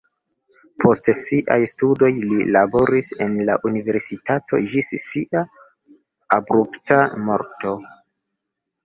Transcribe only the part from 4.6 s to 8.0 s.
ĝis sia abrupta morto.